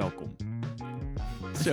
[0.00, 0.36] welkom.
[1.64, 1.72] Zo.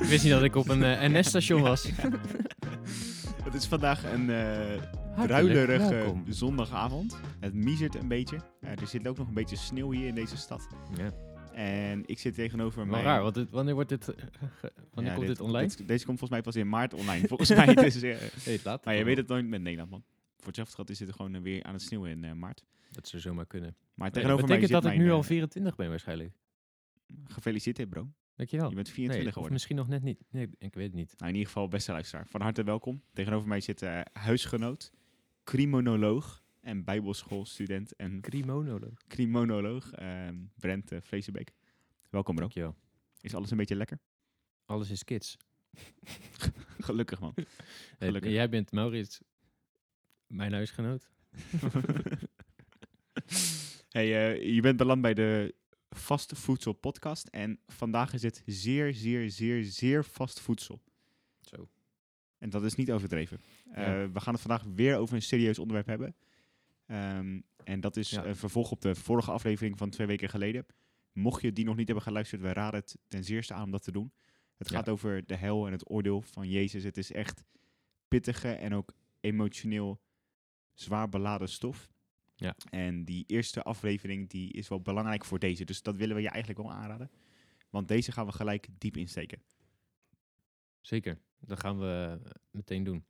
[0.00, 1.90] ik wist niet dat ik op een eh, NS-station was.
[3.44, 4.26] Het is vandaag een
[5.26, 6.24] druilerige welkom.
[6.28, 7.16] zondagavond.
[7.40, 8.36] Het miezert een beetje.
[8.60, 10.66] Eh, er zit ook nog een beetje sneeuw hier in deze stad.
[10.96, 11.10] Ja.
[11.52, 13.02] En ik zit tegenover Maar mij.
[13.02, 14.04] raar, want dit- wanneer wordt dit...
[14.94, 15.68] wanneer Ja, komt dit, online?
[15.76, 17.28] dit- deze komt volgens mij pas in maart online.
[17.28, 17.74] Volgens mij.
[17.84, 18.84] Dus, Hey, laat.
[18.84, 20.02] maar je weet het nooit met Nederland, man.
[20.36, 22.64] Voor hetzelfde gehad is het gewoon weer aan het sneeuwen in maart.
[22.90, 23.74] Dat zou zomaar kunnen.
[23.94, 26.30] Maar tegenover dat mij betekent zit dat ik nu al eh, 24 ben waarschijnlijk.
[27.24, 28.12] Gefeliciteerd, bro.
[28.34, 28.68] Dankjewel.
[28.68, 29.52] Je bent Nee, 24 of geworden.
[29.52, 30.24] misschien nog net niet.
[30.30, 31.14] Nee, ik weet het niet.
[31.16, 32.26] Nou, in ieder geval, beste luisteraar.
[32.26, 33.02] Van harte welkom.
[33.12, 34.92] Tegenover mij zit eh, huisgenoot,
[35.44, 38.98] criminoloog en bijbelschoolstudent en Crimonoloog.
[39.08, 40.98] criminoloog ehm Brent uh.
[42.10, 42.44] Welkom bro.
[42.44, 42.76] Dankjewel.
[43.20, 43.98] Is alles een beetje lekker?
[44.64, 45.36] Alles is kids.
[46.78, 47.34] Gelukkig man.
[47.98, 48.32] Gelukkig.
[48.32, 49.20] jij bent Maurits,
[50.26, 51.10] mijn huisgenoot.
[53.88, 55.54] hey, eh, je bent beland bij de
[55.96, 60.82] Vast Voedsel podcast en vandaag is het zeer, zeer, zeer, zeer vast voedsel.
[61.40, 61.68] Zo.
[62.38, 63.40] En dat is niet overdreven.
[63.72, 63.84] Eh.
[64.12, 66.16] We gaan het vandaag weer over een serieus onderwerp hebben.
[66.86, 68.24] Ehm, en dat is Ja.
[68.24, 70.66] een vervolg op de vorige aflevering van twee weken geleden.
[71.12, 73.82] Mocht je die nog niet hebben geluisterd, we raden het ten zeerste aan om dat
[73.82, 74.12] te doen.
[74.56, 74.76] Het Ja.
[74.76, 76.82] gaat over de hel en het oordeel van Jezus.
[76.84, 77.44] Het is echt
[78.08, 80.00] pittige en ook emotioneel
[80.74, 81.88] zwaar beladen stof.
[82.36, 82.56] Ja.
[82.70, 85.64] En die eerste aflevering die is wel belangrijk voor deze.
[85.64, 87.10] Dus dat willen we je eigenlijk wel aanraden.
[87.70, 89.42] Want deze gaan we gelijk diep insteken.
[90.80, 91.18] Zeker.
[91.40, 93.04] Dat gaan we eh, meteen doen.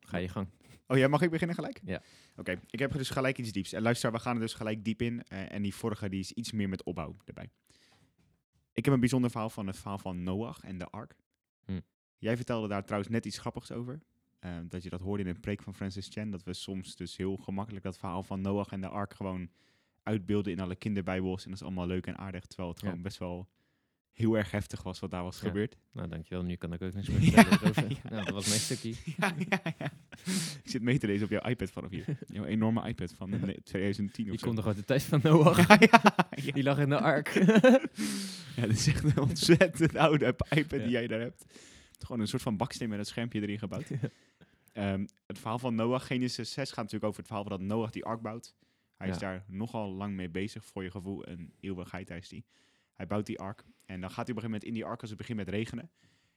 [0.00, 0.48] Ga je gang.
[0.86, 1.80] Oh ja, mag ik beginnen gelijk?
[1.84, 2.02] Ja.
[2.36, 3.72] Oké, ik heb dus gelijk iets dieps.
[3.72, 5.22] En luister, we gaan er dus gelijk diep in.
[5.22, 7.50] eh, en die vorige die is iets meer met opbouw erbij.
[8.72, 11.14] Ik heb een bijzonder verhaal van het verhaal van Noach en de ark.
[11.64, 11.80] Hm.
[12.18, 14.00] Jij vertelde daar trouwens net iets grappigs over.
[14.38, 16.30] Eh, dat je dat hoorde in een preek van Francis Chan.
[16.30, 19.48] Dat we soms dus heel gemakkelijk dat verhaal van Noach en de ark gewoon
[20.02, 21.44] uitbeelden in alle kinderbijbels.
[21.44, 22.46] En dat is allemaal leuk en aardig.
[22.46, 22.86] Terwijl het Ja.
[22.88, 23.48] gewoon best wel
[24.12, 25.46] heel erg heftig was wat daar was Ja.
[25.46, 25.76] gebeurd.
[25.92, 26.44] Nou, dankjewel.
[26.44, 28.10] Nu kan ik ook niks meer vertellen ja.
[28.10, 28.90] Nou, dat was mijn stukje.
[30.64, 32.04] Ik zit mee te lezen op jouw iPad vanaf hier.
[32.26, 35.66] Jouw enorme iPad van eh, 2010 of Die komt nog uit de tijd van Noach.
[36.36, 37.28] Die lag in de ark.
[38.56, 41.44] Ja, dit is echt een ontzettend oude iPad die jij daar hebt.
[41.98, 43.90] Gewoon een soort van baksteen met een schermpje erin gebouwd.
[44.78, 47.90] Ehm, het verhaal van Noach, Genesis 6, gaat natuurlijk over het verhaal van dat Noach
[47.90, 48.54] die ark bouwt.
[48.96, 51.28] Hij is daar nogal lang mee bezig, voor je gevoel.
[51.28, 52.44] Een eeuwigheid hij is die.
[52.92, 53.64] Hij bouwt die ark.
[53.84, 55.48] En dan gaat hij op een gegeven moment in die ark als het begint met
[55.48, 55.90] regenen.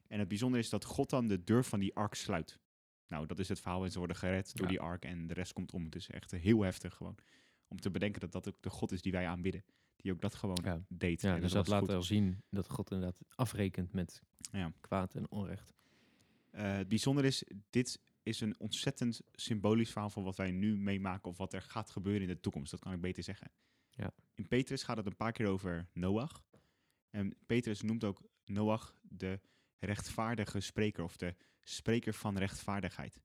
[0.07, 2.59] En het bijzondere is dat God dan de deur van die ark sluit.
[3.07, 3.83] Nou, dat is het verhaal.
[3.83, 5.83] En ze worden gered door die ark en de rest komt om.
[5.85, 7.15] Het is echt heel heftig gewoon.
[7.67, 9.63] Om te bedenken dat dat ook de God is die wij aanbidden.
[9.95, 10.81] Die ook dat gewoon Ja.
[10.87, 11.21] deed.
[11.21, 14.21] Ja, En dus was dat laat wel zien dat God inderdaad afrekent met
[14.51, 14.73] Ja.
[14.79, 15.73] kwaad en onrecht.
[16.51, 21.29] Eh, het bijzondere is, dit is een ontzettend symbolisch verhaal van wat wij nu meemaken
[21.29, 22.71] of wat er gaat gebeuren in de toekomst.
[22.71, 23.51] Dat kan ik beter zeggen.
[23.89, 24.13] Ja.
[24.35, 26.43] In Petrus gaat het een paar keer over Noach.
[27.09, 29.39] En Petrus noemt ook Noach de
[29.79, 33.21] rechtvaardige spreker of de spreker van rechtvaardigheid.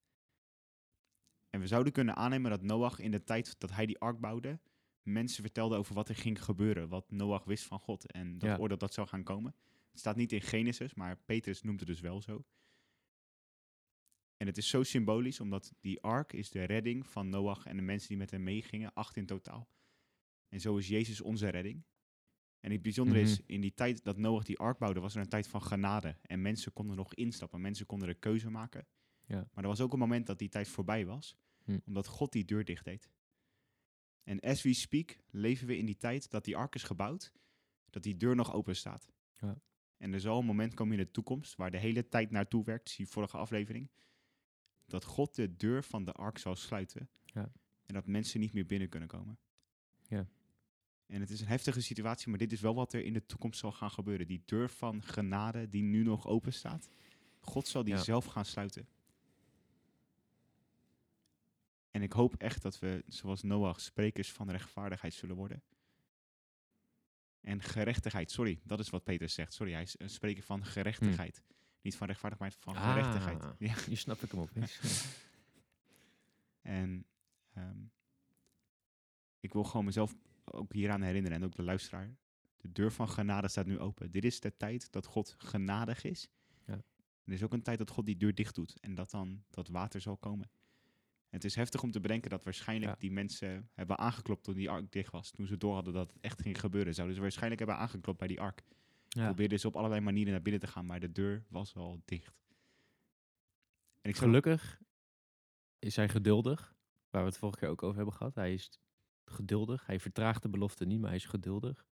[1.50, 4.60] En we zouden kunnen aannemen dat Noach in de tijd dat hij die ark bouwde,
[5.02, 8.56] mensen vertelde over wat er ging gebeuren, wat Noach wist van God en dat Ja.
[8.58, 9.54] oordeel dat zou gaan komen.
[9.90, 12.44] Het staat niet in Genesis, maar Petrus noemt het dus wel zo.
[14.36, 17.82] En het is zo symbolisch, omdat die ark is de redding van Noach en de
[17.82, 19.68] mensen die met hem meegingen, acht in totaal.
[20.48, 21.84] En zo is Jezus onze redding.
[22.60, 23.52] En het bijzondere is, Mhm.
[23.52, 26.16] in die tijd dat Noach die ark bouwde, was er een tijd van genade.
[26.22, 28.86] En mensen konden nog instappen, mensen konden de keuze maken.
[29.24, 29.48] Ja.
[29.52, 31.78] Maar er was ook een moment dat die tijd voorbij was, Hm.
[31.86, 33.10] omdat God die deur dicht deed.
[34.22, 37.32] En as we speak, leven we in die tijd dat die ark is gebouwd,
[37.90, 39.08] dat die deur nog open staat.
[39.32, 39.60] Ja.
[39.96, 42.90] En er zal een moment komen in de toekomst, waar de hele tijd naartoe werkt,
[42.90, 43.90] zie je vorige aflevering,
[44.86, 47.08] dat God de deur van de ark zal sluiten.
[47.24, 47.50] Ja.
[47.86, 49.38] En dat mensen niet meer binnen kunnen komen.
[50.08, 50.26] Ja.
[51.06, 53.58] En het is een heftige situatie, maar dit is wel wat er in de toekomst
[53.60, 54.26] zal gaan gebeuren.
[54.26, 56.88] Die deur van genade die nu nog open staat,
[57.40, 58.02] God zal die Ja.
[58.02, 58.88] zelf gaan sluiten.
[61.90, 65.62] En ik hoop echt dat we, zoals Noach, sprekers van rechtvaardigheid zullen worden.
[67.40, 69.52] En gerechtigheid, sorry, dat is wat Peter zegt.
[69.52, 71.42] Sorry, hij is een spreker van gerechtigheid.
[71.86, 72.92] Niet van rechtvaardigheid, maar van Ah.
[72.92, 73.44] gerechtigheid.
[73.68, 73.74] Ja.
[73.88, 74.80] Nu snap ik hem opeens.
[76.62, 77.06] En
[77.52, 77.78] ehm,
[79.40, 82.16] ik wil gewoon mezelf ook hieraan herinneren en ook de luisteraar.
[82.56, 84.10] De deur van genade staat nu open.
[84.10, 86.28] Dit is de tijd dat God genadig is.
[86.66, 86.82] Ja.
[87.24, 89.68] Er is ook een tijd dat God die deur dicht doet en dat dan dat
[89.68, 90.50] water zal komen.
[91.28, 92.98] Het is heftig om te bedenken dat waarschijnlijk Ja.
[92.98, 95.30] die mensen hebben aangeklopt toen die ark dicht was.
[95.30, 96.94] Toen ze door hadden dat het echt ging gebeuren.
[96.94, 98.62] Zouden ze waarschijnlijk hebben aangeklopt bij die ark.
[99.16, 99.24] Ja.
[99.24, 102.44] Probeerden ze op allerlei manieren naar binnen te gaan, maar de deur was al dicht.
[104.00, 104.80] En ik Gelukkig
[105.78, 106.74] is hij geduldig,
[107.10, 108.34] waar we het vorige keer ook over hebben gehad.
[108.34, 108.80] Hij is
[109.24, 109.86] geduldig.
[109.86, 111.86] Hij vertraagt de belofte niet, maar hij is geduldig.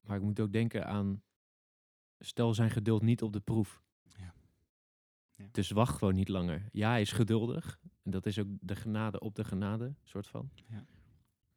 [0.00, 1.22] Maar ik moet ook denken aan,
[2.18, 3.82] stel zijn geduld niet op de proef.
[4.02, 4.34] Ja.
[5.30, 5.48] Ja.
[5.50, 6.68] Dus wacht gewoon niet langer.
[6.72, 7.80] Ja, hij is geduldig.
[8.02, 10.50] En dat is ook de genade op de genade, soort van.
[10.68, 10.86] Ja.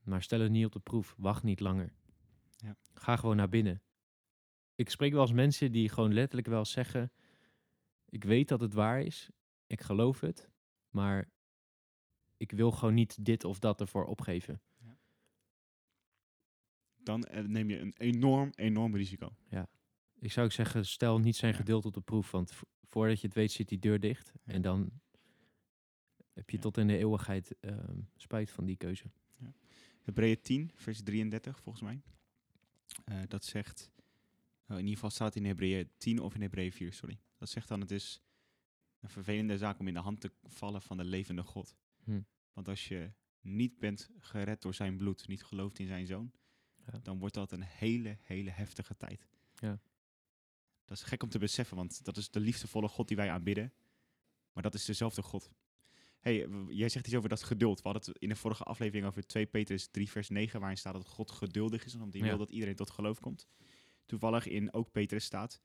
[0.03, 1.15] Maar stel het niet op de proef.
[1.17, 1.93] Wacht niet langer.
[2.55, 2.75] Ja.
[2.93, 3.81] Ga gewoon naar binnen.
[4.77, 7.11] Ik spreek wel eens mensen die gewoon letterlijk wel zeggen...
[8.09, 9.29] Ik weet dat het waar is.
[9.67, 10.49] Ik geloof het.
[10.89, 11.29] Maar
[12.37, 14.61] ik wil gewoon niet dit of dat ervoor opgeven.
[16.95, 19.35] Dan eh, neem je een enorm, enorm risico.
[20.19, 21.57] Ik zou zeggen, stel niet zijn Ja.
[21.57, 22.31] geduld op de proef.
[22.31, 24.31] Want vo- voordat je het weet zit die deur dicht.
[24.43, 24.53] Ja.
[24.53, 24.91] En dan
[26.33, 26.61] heb je Ja.
[26.63, 29.11] tot in de eeuwigheid ehm, spijt van die keuze.
[30.01, 32.01] Hebreeën 10, vers 33 volgens mij.
[33.05, 33.91] Eh, dat zegt,
[34.75, 37.19] in ieder geval staat het in Hebreeën 10 of in Hebreeën 4, sorry.
[37.37, 38.21] Dat zegt dan, het is
[38.99, 41.75] een vervelende zaak om in de hand te vallen van de levende God.
[42.03, 42.21] Hm.
[42.53, 43.11] Want als je
[43.41, 46.31] niet bent gered door zijn bloed, niet gelooft in zijn zoon,
[46.91, 46.99] Ja.
[47.03, 49.27] dan wordt dat een hele, hele heftige tijd.
[49.55, 49.79] Ja.
[50.85, 53.73] Dat is gek om te beseffen, want dat is de liefdevolle God die wij aanbidden.
[54.53, 55.51] Maar dat is dezelfde God.
[56.19, 57.81] hey, jij zegt iets over dat geduld.
[57.81, 60.93] We hadden het in de vorige aflevering over 2 Petrus 3 vers 9, waarin staat
[60.93, 62.27] dat God geduldig is, omdat hij Ja.
[62.27, 63.47] wil dat iedereen tot geloof komt.
[64.07, 65.61] Toevallig in ook Petrus staat,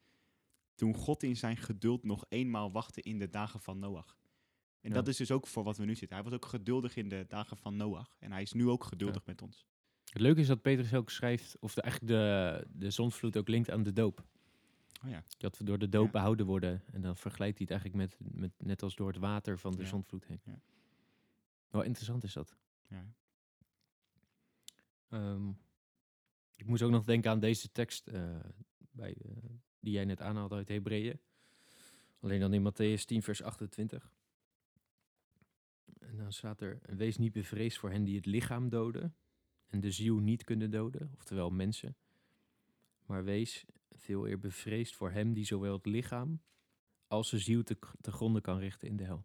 [0.75, 4.17] toen God in zijn geduld nog eenmaal wachtte in de dagen van Noach.
[4.81, 4.95] En Ja.
[4.95, 6.17] dat is dus ook voor wat we nu zitten.
[6.17, 8.17] Hij was ook geduldig in de dagen van Noach.
[8.19, 9.67] En hij is nu ook geduldig met ons.
[10.05, 13.71] Het leuke is dat Petrus ook schrijft, of de, eigenlijk de, de zondvloed ook linkt
[13.71, 14.25] aan de doop.
[15.05, 15.25] Oh ja.
[15.39, 16.83] Dat we door de doop behouden worden.
[16.93, 19.83] En dan vergelijkt hij het eigenlijk met, met net als door het water van de
[19.83, 19.89] Ja.
[19.89, 20.41] zondvloed heen.
[20.45, 20.61] Ja.
[21.71, 22.57] Wel interessant is dat.
[22.89, 23.05] ja.
[26.63, 28.37] Ik moest ook nog denken aan deze tekst eh,
[28.91, 29.33] bij, eh,
[29.81, 31.21] die jij net aanhaalde uit Hebreeën.
[32.21, 34.13] Alleen dan in Matthäus 10, vers 28.
[35.99, 39.15] En dan staat er: Wees niet bevreesd voor hen die het lichaam doden
[39.67, 41.97] en de ziel niet kunnen doden, oftewel mensen.
[43.07, 46.43] Maar wees veel eer bevreesd voor hem die zowel het lichaam
[47.07, 49.25] als de ziel te, te gronden kan richten in de hel.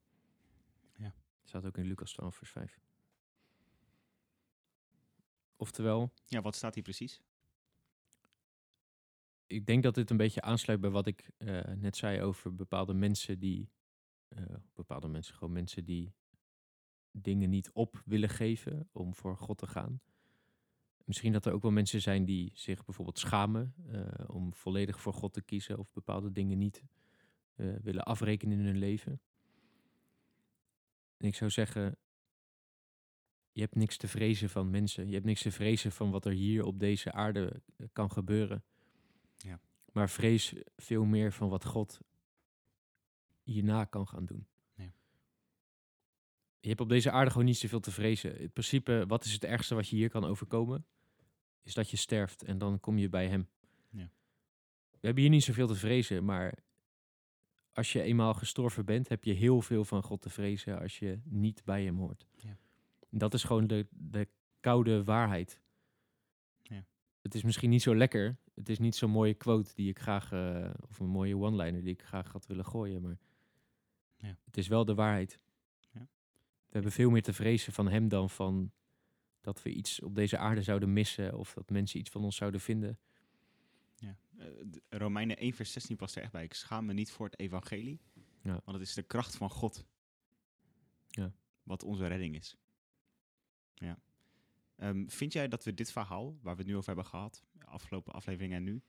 [0.95, 1.16] Ja.
[1.44, 2.80] Staat ook in Lucas 12, vers 5.
[5.56, 7.22] Oftewel, ja, wat staat hier precies?
[9.47, 12.94] Ik denk dat dit een beetje aansluit bij wat ik eh, net zei over bepaalde
[12.94, 13.69] mensen die.
[14.27, 16.13] eh, bepaalde mensen, gewoon mensen die
[17.11, 20.01] dingen niet op willen geven om voor God te gaan.
[21.05, 25.13] Misschien dat er ook wel mensen zijn die zich bijvoorbeeld schamen eh, om volledig voor
[25.13, 26.83] God te kiezen of bepaalde dingen niet
[27.81, 29.21] willen afrekenen in hun leven.
[31.17, 31.97] En ik zou zeggen,
[33.51, 35.07] je hebt niks te vrezen van mensen.
[35.07, 37.61] Je hebt niks te vrezen van wat er hier op deze aarde
[37.94, 38.63] kan gebeuren.
[39.38, 39.60] Ja.
[39.92, 42.00] Maar vrees veel meer van wat God
[43.44, 44.48] hierna kan gaan doen.
[46.60, 48.39] Je hebt op deze aarde gewoon niet zoveel te vrezen.
[48.39, 50.86] In principe, wat is het ergste wat je hier kan overkomen?
[51.62, 53.48] Is dat je sterft en dan kom je bij hem.
[53.89, 54.10] Ja.
[54.92, 56.54] We hebben hier niet zoveel te vrezen, maar
[57.74, 61.19] als je eenmaal gestorven bent, heb je heel veel van God te vrezen als je
[61.24, 62.28] niet bij hem hoort.
[62.36, 62.57] Ja.
[63.10, 64.28] Dat is gewoon de, de
[64.60, 65.62] koude waarheid.
[66.61, 66.85] Ja.
[67.21, 68.38] Het is misschien niet zo lekker.
[68.57, 71.94] Het is niet zo'n mooie quote die ik graag, eh, of een mooie one-liner die
[71.94, 73.18] ik graag had willen gooien, maar
[74.18, 74.37] Ja.
[74.45, 75.40] het is wel de waarheid.
[75.94, 75.99] Ja.
[76.40, 78.71] We hebben veel meer te vrezen van hem dan van
[79.42, 82.59] dat we iets op deze aarde zouden missen of dat mensen iets van ons zouden
[82.61, 82.99] vinden.
[83.95, 84.18] Ja.
[84.71, 86.44] D- Romeinen 1 vers 16 past er echt bij.
[86.44, 87.99] Ik schaam me niet voor het evangelie.
[88.42, 88.61] Ja.
[88.66, 89.85] Want het is de kracht van God.
[91.09, 91.31] Ja.
[91.64, 92.56] Wat onze redding is.
[93.73, 93.99] Ja.
[94.76, 98.14] Ehm, vind jij dat we dit verhaal, waar we het nu over hebben gehad, afgelopen
[98.14, 98.81] aflevering en nu,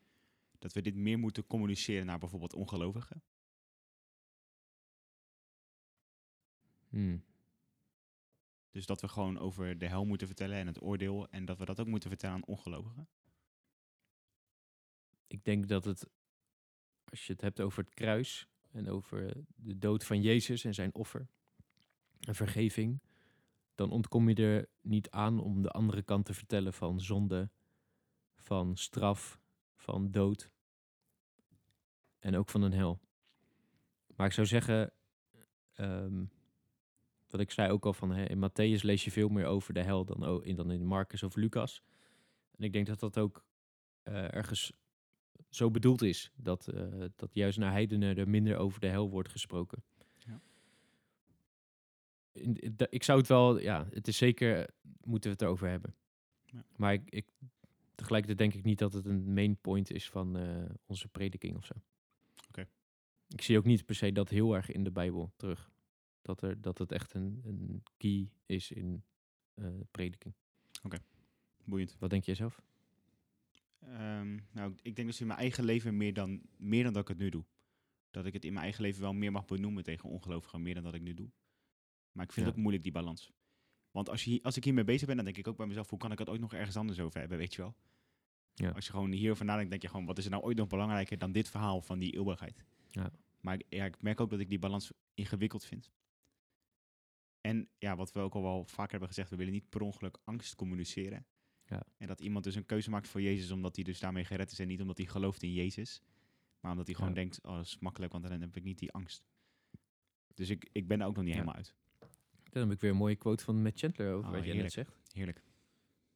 [0.58, 3.22] dat we dit meer moeten communiceren naar bijvoorbeeld ongelovigen?
[6.88, 7.24] Hmm.
[8.70, 11.64] Dus dat we gewoon over de hel moeten vertellen en het oordeel en dat we
[11.64, 13.08] dat ook moeten vertellen aan ongelovigen?
[15.26, 16.06] Ik denk dat het,
[17.04, 20.94] als je het hebt over het kruis en over de dood van Jezus en zijn
[20.94, 21.28] offer
[22.20, 23.02] en vergeving,
[23.74, 27.50] dan ontkom je er niet aan om de andere kant te vertellen van zonde,
[28.38, 29.40] van straf,
[29.76, 30.50] van dood
[32.18, 33.00] en ook van een hel.
[34.16, 34.92] Maar ik zou zeggen,
[35.74, 36.24] ehm,
[37.26, 39.82] wat ik zei ook al van, hè, in Matthäus lees je veel meer over de
[39.82, 41.82] hel dan, in, dan in Marcus of Lucas.
[42.56, 43.44] En ik denk dat dat ook
[44.02, 44.72] eh, ergens
[45.48, 46.32] zo bedoeld is.
[46.36, 49.82] Dat, eh, dat juist naar heidenen er minder over de hel wordt gesproken.
[50.18, 50.40] Ja.
[52.90, 55.94] Ik zou het wel, ja, het is zeker, moeten we het erover hebben.
[56.44, 56.64] Ja.
[56.76, 57.26] Maar ik, ik,
[57.98, 61.64] tegelijkertijd denk ik niet dat het een main point is van eh, onze prediking of
[61.64, 61.74] zo.
[62.48, 62.68] Oké.
[63.28, 65.70] Ik zie ook niet per se dat heel erg in de Bijbel terug.
[66.22, 69.04] Dat, er, dat het echt een, een key is in
[69.54, 70.34] eh, prediking.
[71.64, 71.96] Boeiend.
[71.98, 72.62] Wat denk jij zelf?
[73.78, 77.08] Ehm, nou, ik denk dus in mijn eigen leven meer dan, meer dan dat ik
[77.08, 77.44] het nu doe.
[78.10, 80.82] Dat ik het in mijn eigen leven wel meer mag benoemen tegen ongelovigen, meer dan
[80.82, 81.30] dat ik nu doe.
[82.12, 82.50] Maar ik vind Ja.
[82.50, 83.32] het ook moeilijk, die balans.
[83.90, 85.98] Want als, je, als ik hiermee bezig ben, dan denk ik ook bij mezelf, hoe
[85.98, 87.74] kan ik het ooit nog ergens anders over hebben, weet je wel?
[88.54, 88.70] Ja.
[88.70, 91.18] Als je gewoon hierover nadenkt, denk je gewoon, wat is er nou ooit nog belangrijker
[91.18, 92.64] dan dit verhaal van die eeuwigheid?
[92.90, 93.10] Ja.
[93.40, 95.90] Maar ik, ja, ik merk ook dat ik die balans ingewikkeld vind.
[97.40, 100.18] En ja, wat we ook al wel vaker hebben gezegd, we willen niet per ongeluk
[100.24, 101.26] angst communiceren.
[101.64, 101.82] Ja.
[101.96, 104.58] En dat iemand dus een keuze maakt voor Jezus omdat hij dus daarmee gered is
[104.58, 106.02] en niet omdat hij gelooft in Jezus.
[106.60, 108.92] Maar omdat hij gewoon denkt, oh dat is makkelijk, want dan heb ik niet die
[108.92, 109.24] angst.
[110.34, 111.74] Dus ik, ik ben er ook nog niet helemaal uit.
[112.50, 114.72] Dan heb ik weer een mooie quote van Matt Chandler over Oh, wat jij net
[114.72, 114.98] zegt.
[115.12, 115.42] Heerlijk.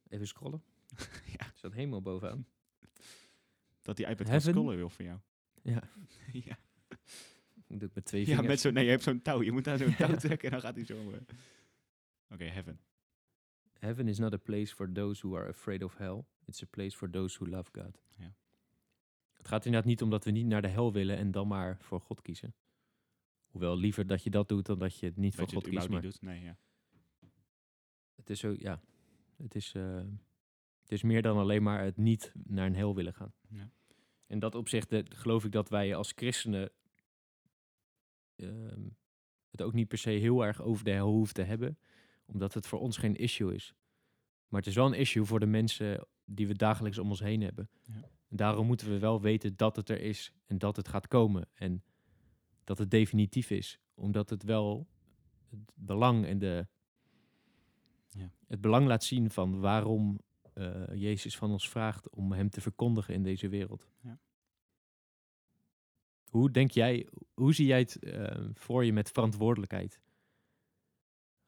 [0.09, 0.63] Even scrollen.
[1.39, 1.51] Ja.
[1.55, 2.45] Staat helemaal bovenaan.
[3.81, 4.51] Dat die iPad kan Heaven?
[4.51, 5.19] scrollen wil voor jou.
[5.61, 5.83] Ja,
[6.47, 6.57] ja,
[7.67, 8.47] ik doe het met twee ja vingers.
[8.47, 9.41] met zo, nee, je hebt zo'n touw.
[9.41, 11.11] Je moet daar zo'n touw trekken en dan gaat hij zo.
[11.11, 11.17] eh.
[12.29, 12.79] Oké, heaven.
[13.79, 16.23] Heaven is not a place for those who are afraid of hell.
[16.45, 18.01] It's a place for those who love God.
[18.17, 18.33] Ja.
[19.33, 21.77] Het gaat inderdaad niet om dat we niet naar de hel willen en dan maar
[21.81, 22.53] voor God kiezen.
[23.53, 25.89] Hoewel liever dat je dat doet dan dat je het niet Dat voor God kiest.
[25.89, 26.21] Maar niet doet.
[26.21, 26.57] Nee, ja.
[28.15, 28.81] het is zo, ja.
[29.37, 30.03] Het is, eh,
[30.81, 33.33] het is meer dan alleen maar het niet naar een hel willen gaan.
[33.49, 33.69] Ja.
[34.27, 36.71] In dat opzicht eh, geloof ik dat wij als christenen
[38.35, 38.81] ehm,
[39.51, 41.77] het ook niet per se heel erg over de hel hoeven te hebben,
[42.25, 43.73] omdat het voor ons geen issue is.
[44.47, 47.41] Maar het is wel een issue voor de mensen die we dagelijks om ons heen
[47.41, 47.69] hebben.
[47.83, 47.93] Ja.
[48.27, 51.49] En daarom moeten we wel weten dat het er is en dat het gaat komen
[51.53, 51.83] en
[52.63, 54.87] dat het definitief is, omdat het wel
[55.49, 56.67] het belang en de,
[58.09, 58.31] Ja.
[58.47, 60.19] het belang laat zien van waarom
[60.53, 63.87] eh, Jezus van ons vraagt om hem te verkondigen in deze wereld.
[64.01, 64.19] Ja.
[66.29, 70.01] Hoe denk jij, hoe zie jij het eh, voor je met verantwoordelijkheid?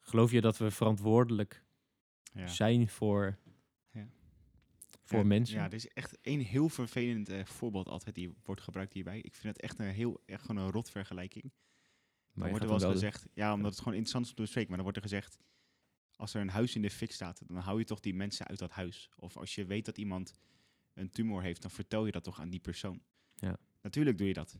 [0.00, 1.64] Geloof je dat we verantwoordelijk
[2.32, 2.46] Ja.
[2.46, 3.38] zijn voor.
[5.02, 5.56] Voor Ja, mensen?
[5.56, 9.18] Ja, er is echt één heel vervelend eh, voorbeeld altijd die wordt gebruikt hierbij.
[9.18, 11.52] Ik vind het echt een heel, echt gewoon een rot vergelijking.
[12.32, 14.68] maar wordt er wel eens gezegd, ja, omdat het gewoon interessant is om te bespreken,
[14.68, 15.38] maar dan wordt er gezegd,
[16.16, 18.58] als er een huis in de fik staat, dan hou je toch die mensen uit
[18.58, 19.10] dat huis.
[19.16, 20.34] Of als je weet dat iemand
[20.94, 23.02] een tumor heeft, dan vertel je dat toch aan die persoon.
[23.34, 23.56] Ja.
[23.80, 24.58] Natuurlijk doe je dat.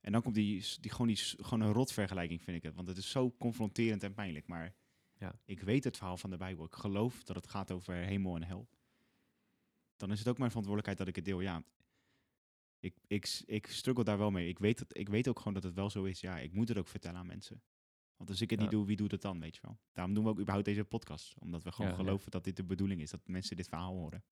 [0.00, 2.74] En dan komt die, die, gewoon, die gewoon een rot vergelijking, vind ik het.
[2.74, 4.46] Want het is zo confronterend en pijnlijk.
[4.46, 4.74] Maar
[5.18, 5.38] Ja.
[5.44, 6.64] ik weet het verhaal van de Bijbel.
[6.64, 8.68] Ik geloof dat het gaat over hemel en hel.
[10.00, 11.40] Dan is het ook mijn verantwoordelijkheid dat ik het deel.
[11.40, 11.62] Ja,
[12.78, 14.48] ik, ik, ik struggle daar wel mee.
[14.48, 16.20] Ik weet, het, ik weet ook gewoon dat het wel zo is.
[16.20, 17.62] Ja, ik moet het ook vertellen aan mensen.
[18.16, 18.64] Want als ik het Ja.
[18.64, 19.78] niet doe, wie doet het dan, weet je wel?
[19.92, 21.34] Daarom doen we ook überhaupt deze podcast.
[21.38, 22.02] Omdat we gewoon Ja, ja.
[22.02, 23.10] geloven dat dit de bedoeling is.
[23.10, 24.24] Dat mensen dit verhaal horen.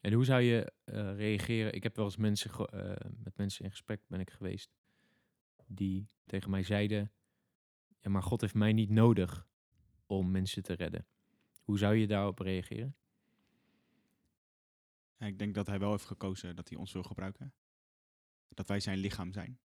[0.00, 1.72] En hoe zou je eh, reageren?
[1.72, 4.70] Ik heb wel eens mensen eh, met mensen in gesprek ben ik geweest
[5.66, 7.12] die tegen mij zeiden:
[7.98, 9.48] Ja, maar God heeft mij niet nodig
[10.06, 11.06] om mensen te redden.
[11.62, 12.96] Hoe zou je daarop reageren?
[15.20, 17.54] En ik denk dat hij wel heeft gekozen dat hij ons wil gebruiken.
[18.48, 19.58] Dat wij zijn lichaam zijn.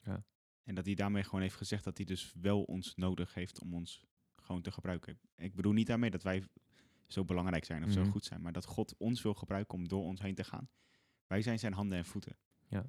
[0.00, 0.24] Ja.
[0.62, 3.74] En dat hij daarmee gewoon heeft gezegd dat hij dus wel ons nodig heeft om
[3.74, 4.04] ons
[4.36, 5.18] gewoon te gebruiken.
[5.36, 6.44] Ik bedoel niet daarmee dat wij
[7.06, 8.10] zo belangrijk zijn of zo Mhm.
[8.10, 10.68] goed zijn, maar dat God ons wil gebruiken om door ons heen te gaan.
[11.26, 12.36] Wij zijn zijn handen en voeten.
[12.68, 12.84] Ja.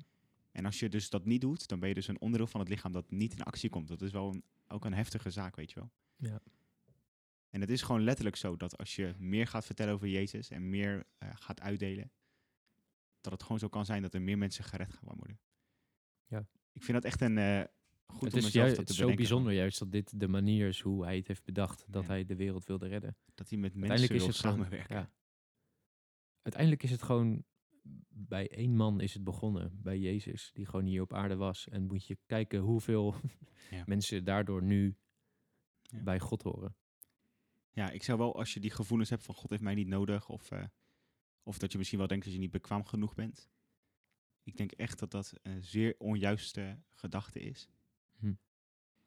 [0.51, 2.69] En als je dus dat niet doet, dan ben je dus een onderdeel van het
[2.69, 3.87] lichaam dat niet in actie komt.
[3.87, 5.91] Dat is wel een, ook een heftige zaak, weet je wel.
[6.15, 6.39] Ja.
[7.55, 10.69] En het is gewoon letterlijk zo dat als je meer gaat vertellen over Jezus en
[10.69, 12.11] meer eh, gaat uitdelen,
[13.21, 15.39] dat het gewoon zo kan zijn dat er meer mensen gered gaan worden.
[16.25, 16.47] Ja.
[16.71, 17.63] Ik vind dat echt een eh,
[18.05, 20.81] goed het om is juist dat te zo bijzonder juist dat dit de manier is
[20.81, 22.07] hoe hij het heeft bedacht dat Ja.
[22.09, 23.17] hij de wereld wilde redden.
[23.35, 24.95] Dat hij met mensen wil is het samenwerken.
[24.95, 25.11] ja.
[26.41, 27.43] Uiteindelijk is het gewoon
[28.09, 31.67] bij één man is het begonnen, bij Jezus, die gewoon hier op aarde was.
[31.67, 33.15] En moet je kijken hoeveel
[33.69, 33.83] Ja.
[33.93, 34.97] mensen daardoor nu
[35.81, 36.03] Ja.
[36.03, 36.75] bij God horen.
[37.75, 40.29] Ja, ik zou wel, als je die gevoelens hebt van God heeft mij niet nodig,
[40.29, 40.63] of, eh,
[41.43, 43.49] of dat je misschien wel denkt dat je niet bekwaam genoeg bent.
[44.43, 47.69] Ik denk echt dat dat een zeer onjuiste gedachte is.
[48.17, 48.33] Hm.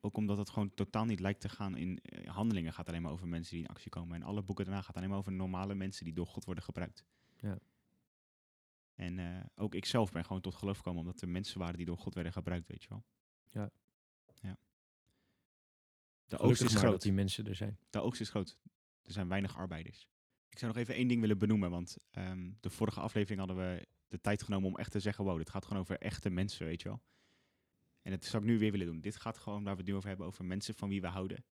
[0.01, 2.73] Ook omdat het gewoon totaal niet lijkt te gaan in eh, handelingen.
[2.73, 4.15] gaat alleen maar over mensen die in actie komen.
[4.15, 7.05] En alle boeken daarna gaat alleen maar over normale mensen die door God worden gebruikt.
[7.37, 7.59] Ja.
[8.95, 11.87] En eh, ook ik zelf ben gewoon tot geloof gekomen omdat er mensen waren die
[11.87, 13.05] door God werden gebruikt, weet je wel.
[13.49, 13.61] Ja.
[13.63, 13.71] Ja.
[16.29, 17.79] De oogst is groot dat die mensen er zijn.
[17.91, 18.59] de oogst is groot.
[19.03, 20.09] Er zijn weinig arbeiders.
[20.49, 23.87] Ik zou nog even één ding willen benoemen, want ehm, de vorige aflevering hadden we
[24.09, 26.83] de tijd genomen om echt te zeggen, wow, dit gaat gewoon over echte mensen, weet
[26.83, 27.03] je wel.
[28.03, 29.01] En dat zou ik nu weer willen doen.
[29.01, 31.45] Dit gaat gewoon, waar we het nu over hebben, over mensen van wie we houden.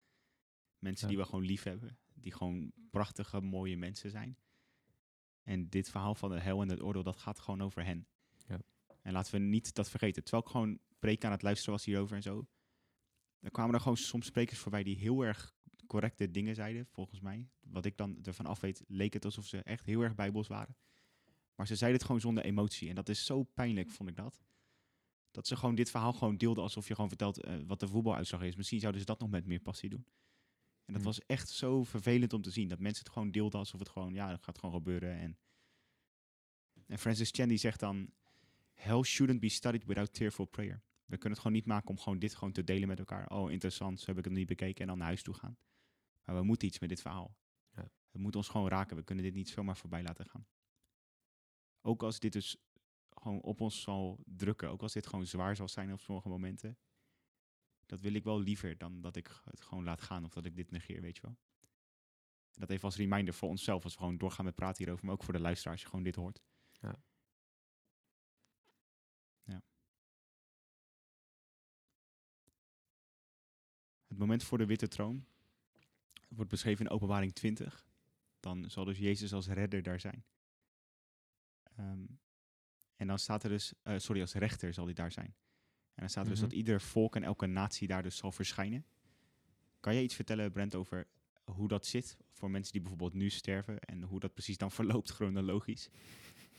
[0.79, 1.15] Mensen Ja.
[1.15, 1.99] die we gewoon lief hebben.
[2.15, 4.39] Die gewoon prachtige, mooie mensen zijn.
[5.43, 8.07] En dit verhaal van de hel en het oordeel, dat gaat gewoon over hen.
[8.47, 8.59] Ja.
[9.03, 10.23] En laten we niet dat vergeten.
[10.23, 12.47] Terwijl ik gewoon preek aan het luisteren was hierover en zo.
[13.47, 15.55] Dan kwamen er gewoon soms sprekers voorbij die heel erg
[15.87, 17.49] correcte dingen zeiden, volgens mij.
[17.61, 20.77] Wat ik dan ervan af weet, leek het alsof ze echt heel erg bijbels waren.
[21.55, 22.89] Maar ze zeiden het gewoon zonder emotie.
[22.89, 24.41] En dat is zo pijnlijk, vond ik dat.
[25.31, 28.43] Dat ze gewoon dit verhaal gewoon deelden alsof je gewoon vertelt eh, wat de voetbaluitslag
[28.43, 28.57] is.
[28.57, 30.07] Misschien zouden ze dat nog met meer passie doen.
[30.85, 32.69] En dat was echt zo vervelend om te zien.
[32.69, 35.19] Dat mensen het gewoon deelden alsof het gewoon, ja, dat gaat gewoon gebeuren.
[35.19, 35.39] En,
[36.87, 38.11] en Francis Chan die zegt dan,
[38.73, 40.83] hell shouldn't be studied without tearful prayer.
[41.07, 43.31] We kunnen het gewoon niet maken om gewoon dit gewoon te delen met elkaar.
[43.31, 45.59] Oh, interessant, zo heb ik het niet bekeken en dan naar huis toe gaan.
[46.25, 47.37] Maar we moeten iets met dit verhaal.
[47.75, 47.91] Ja.
[48.11, 48.97] Het moet ons gewoon raken.
[48.97, 50.47] We kunnen dit niet zomaar voorbij laten gaan.
[51.81, 52.57] Ook als dit dus
[53.11, 54.71] gewoon op ons zal drukken.
[54.71, 56.79] Ook als dit gewoon zwaar zal zijn op sommige momenten.
[57.87, 60.57] Dat wil ik wel liever dan dat ik het gewoon laat gaan of dat ik
[60.57, 61.37] dit negeer, weet je wel.
[62.53, 65.25] Dat even als reminder voor onszelf, als we gewoon doorgaan met praten hierover, maar ook
[65.25, 66.43] voor de luisteraars, als je gewoon dit hoort.
[66.73, 67.03] Ja.
[74.17, 75.25] Het moment voor de witte troon
[76.29, 77.87] wordt beschreven in Openbaring 20.
[78.41, 80.25] Dan zal dus Jezus als redder daar zijn.
[81.77, 82.05] Ehm,
[82.97, 85.27] en dan staat er dus, eh, sorry, als rechter zal hij daar zijn.
[85.95, 86.49] En dan staat er dus Mhm.
[86.49, 88.85] dat ieder volk en elke natie daar dus zal verschijnen.
[89.81, 91.07] Kan jij iets vertellen, Brent, over
[91.45, 95.11] hoe dat zit voor mensen die bijvoorbeeld nu sterven en hoe dat precies dan verloopt
[95.11, 95.89] chronologisch?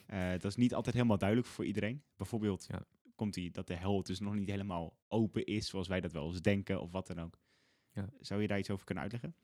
[0.06, 2.04] Eh, dat is niet altijd helemaal duidelijk voor iedereen.
[2.16, 2.82] Bijvoorbeeld Ja.
[3.16, 6.28] komt die dat de hel dus nog niet helemaal open is zoals wij dat wel
[6.28, 7.38] eens denken of wat dan ook.
[7.98, 8.10] Ja.
[8.22, 9.36] Zou je daar iets over kunnen uitleggen?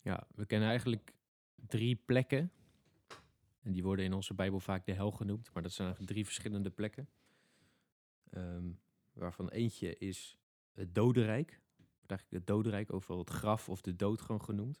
[0.00, 1.12] Ja, we kennen eigenlijk
[1.66, 2.52] drie plekken.
[3.62, 5.50] En die worden in onze Bijbel vaak de hel genoemd.
[5.52, 7.08] Maar dat zijn eigenlijk drie verschillende plekken.
[8.30, 8.70] Ehm,
[9.12, 10.38] waarvan eentje is
[10.72, 11.60] het dodenrijk.
[11.76, 14.80] Wordt eigenlijk het dodenrijk, overal het graf of de dood gewoon genoemd.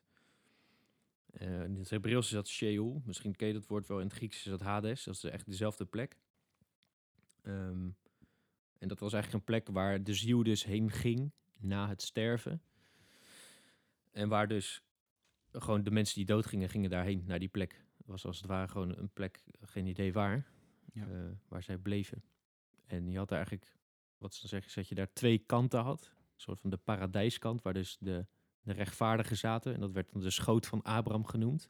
[1.30, 3.02] Eh, in het Hebreeuws is dat Sheol.
[3.04, 3.98] Misschien ken je dat woord wel.
[4.00, 5.04] In het Grieks is dat Hades.
[5.04, 6.16] Dat is echt dezelfde plek.
[7.42, 7.88] Ehm,
[8.78, 12.62] en dat was eigenlijk een plek waar de ziel dus heen ging na het sterven.
[14.18, 14.82] En waar dus
[15.52, 17.84] gewoon de mensen die doodgingen, gingen daarheen, naar die plek.
[18.04, 20.46] Was als het ware gewoon een plek, geen idee waar,
[20.92, 21.06] Ja.
[21.08, 22.22] eh, waar zij bleven.
[22.86, 23.76] En je had eigenlijk,
[24.18, 26.12] wat ze dan zeggen, is dat je daar twee kanten had.
[26.14, 28.26] Een soort van de paradijskant, waar dus de,
[28.62, 29.74] de rechtvaardigen zaten.
[29.74, 31.68] En dat werd dan de schoot van Abraham genoemd.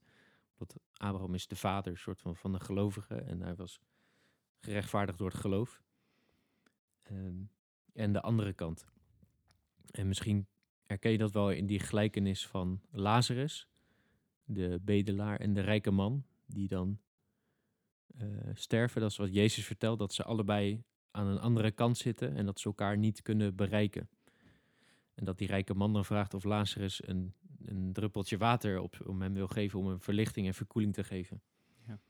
[0.57, 3.27] Want Abraham is de vader, soort van, van de gelovigen.
[3.27, 3.81] En hij was
[4.61, 5.83] gerechtvaardigd door het geloof.
[7.03, 7.43] Ehm,
[7.93, 8.87] en de andere kant.
[9.91, 10.47] En misschien
[10.89, 13.69] herken je dat wel in die gelijkenis van Lazarus,
[14.45, 16.99] de bedelaar en de rijke man, die dan
[18.19, 19.01] eh, sterven.
[19.01, 22.61] Dat is wat Jezus vertelt, dat ze allebei aan een andere kant zitten en dat
[22.61, 24.09] ze elkaar niet kunnen bereiken.
[25.15, 29.23] En dat die rijke man dan vraagt of Lazarus een, een druppeltje water op, om
[29.23, 31.43] hem wil geven om hem verlichting en verkoeling te geven.
[31.87, 32.01] Ja.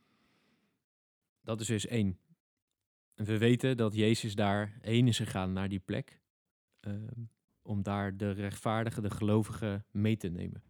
[1.40, 2.18] Dat is dus één.
[3.14, 6.20] En we weten dat Jezus daarheen is gegaan naar die plek.
[6.80, 7.22] ehm,
[7.68, 10.62] om daar de rechtvaardigen, de gelovigen mee te nemen.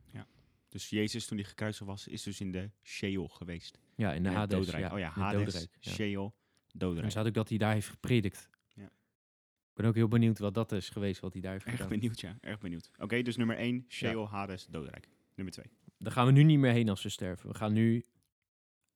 [0.70, 3.78] Dus Jezus, toen hij gekruisigd was, is dus in de Sheol geweest.
[3.96, 4.74] Ja, in de Hades.
[4.74, 5.90] oh ja, Hades, ja.
[5.92, 6.34] Sheol,
[6.72, 7.10] En dodenrijk.
[7.10, 8.48] staat ook dat hij daar heeft gepredikt.
[8.74, 8.84] Ja.
[8.84, 11.88] Ik ben ook heel benieuwd wat dat is geweest, wat hij daar heeft Erg gedaan.
[11.88, 12.36] benieuwd, ja.
[12.40, 12.90] Erg benieuwd.
[12.98, 15.08] Oké, dus nummer 1, Sheol, Hades, dodenrijk.
[15.34, 15.66] Nummer 2.
[15.98, 17.48] Daar gaan we nu niet meer heen als we sterven.
[17.48, 18.04] We gaan nu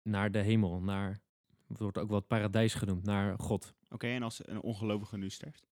[0.03, 1.21] naar de hemel, naar,
[1.69, 3.75] het wordt ook wel het paradijs genoemd, naar God.
[3.91, 5.67] Oké, en als een ongelovige nu sterft?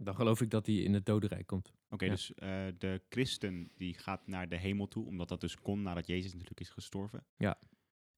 [0.00, 1.72] Dan geloof ik dat hij in het dodenrijk komt.
[1.90, 2.10] Oké, Ja.
[2.10, 6.06] dus eh, de christen die gaat naar de hemel toe, omdat dat dus kon nadat
[6.06, 7.26] Jezus natuurlijk is gestorven.
[7.36, 7.58] Ja.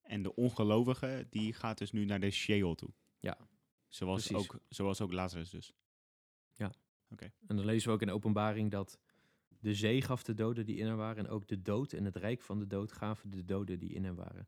[0.01, 2.89] En de ongelovige die gaat dus nu naar de Sheol toe.
[3.19, 3.37] Ja,
[3.87, 4.49] Zoals precies.
[4.49, 5.73] ook, zoals ook Lazarus dus.
[7.47, 8.99] En dan lezen we ook in de openbaring dat
[9.59, 11.25] de zee gaf de doden die in hem waren.
[11.25, 14.03] En ook de dood en het rijk van de dood gaven de doden die in
[14.03, 14.47] hem waren.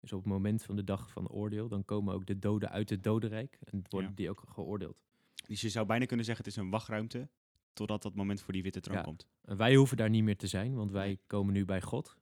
[0.00, 2.90] Dus op het moment van de dag van oordeel, dan komen ook de doden uit
[2.90, 3.58] het dodenrijk.
[3.64, 4.16] En worden Ja.
[4.16, 5.02] die ook geoordeeld.
[5.42, 7.28] Dus je zou bijna kunnen zeggen het is een wachtruimte
[7.72, 9.02] totdat dat moment voor die witte troon Ja.
[9.02, 9.26] komt.
[9.40, 12.16] Wij hoeven daar niet meer te zijn, want wij komen nu bij God.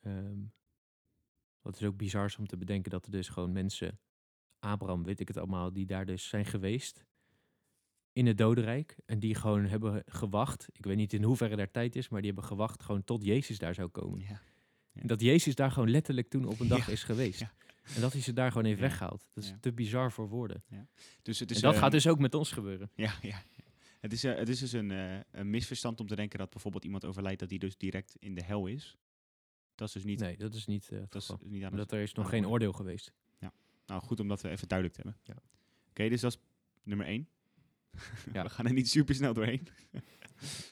[0.00, 0.40] Ehm
[1.62, 4.00] wat is ook bizar om te bedenken dat er dus gewoon mensen,
[4.58, 7.04] Abraham, weet ik het allemaal, die daar dus zijn geweest
[8.12, 8.96] in het dodenrijk.
[9.06, 10.68] En die gewoon hebben gewacht.
[10.72, 13.58] Ik weet niet in hoeverre daar tijd is, maar die hebben gewacht gewoon tot Jezus
[13.58, 14.20] daar zou komen.
[14.20, 14.26] Ja.
[14.92, 15.00] Ja.
[15.00, 17.46] En dat Jezus daar gewoon letterlijk toen op een dag is geweest.
[17.88, 17.94] Ja.
[17.94, 19.28] En dat hij ze daar gewoon heeft Ja, weggehaald.
[19.32, 19.58] Dat is ja.
[19.60, 20.64] te bizar voor woorden.
[21.22, 22.90] Dus het is, en dat gaat dus ook met ons gebeuren.
[22.94, 23.42] Ja, ja.
[24.00, 26.84] Het is, eh, het is dus een, eh, een misverstand om te denken dat bijvoorbeeld
[26.84, 28.96] iemand overlijdt dat hij dus direct in de hel is.
[29.74, 31.92] Dat is dus niet, Nee, dat is niet eh, dat is niet aan Omdat het,
[31.92, 33.12] er is nog geen de oordeel geweest.
[33.86, 35.20] Nou, goed om dat we even duidelijk te hebben.
[35.24, 35.42] Ja.
[35.88, 36.40] Oké, dus dat is
[36.82, 37.28] nummer één.
[38.32, 38.42] Ja.
[38.42, 39.68] we gaan er niet super snel doorheen.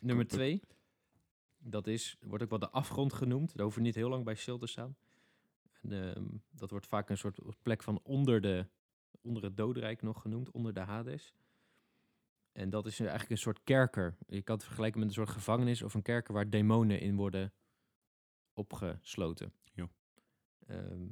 [0.01, 0.61] Nummer twee,
[1.59, 3.55] dat is, wordt ook wel de afgrond genoemd.
[3.55, 4.97] Daar hoeven we niet heel lang bij stil te staan.
[5.91, 8.67] En, ehm, dat wordt vaak een soort plek van onder, de,
[9.21, 11.35] onder het dodenrijk nog genoemd, onder de Hades.
[12.53, 14.17] En dat is eigenlijk een soort kerker.
[14.27, 17.53] Je kan het vergelijken met een soort gevangenis of een kerker waar demonen in worden
[18.53, 19.53] opgesloten.
[19.73, 19.89] Jo.
[20.67, 21.09] Ehm,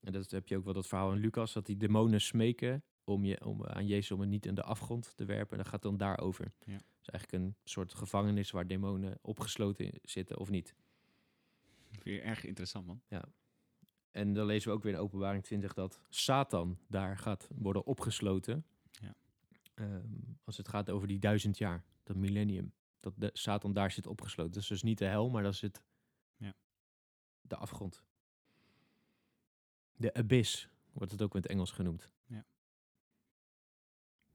[0.00, 3.24] en dat heb je ook wel dat verhaal in Lucas, dat die demonen smeken om,
[3.24, 5.56] je, om aan Jezus om het niet in de afgrond te werpen.
[5.56, 6.52] En dat gaat dan daarover.
[6.64, 6.72] Ja.
[6.72, 10.74] Het is eigenlijk een soort gevangenis waar demonen opgesloten zitten of niet.
[12.02, 13.02] Weer erg interessant, man.
[14.14, 18.64] En dan lezen we ook weer in Openbaring 20 dat Satan daar gaat worden opgesloten.
[18.90, 19.14] Ja.
[19.74, 20.06] Ehm,
[20.44, 22.72] als het gaat over die duizend jaar, dat millennium.
[23.00, 24.52] Dat de, Satan daar zit opgesloten.
[24.52, 25.82] Dat is dus niet de hel, maar dat is het,
[26.36, 26.54] Ja.
[27.40, 28.04] de afgrond.
[29.96, 32.10] De abyss wordt het ook in het Engels genoemd.
[32.26, 32.44] Ja.